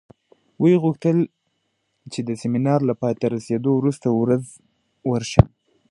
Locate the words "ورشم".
5.11-5.47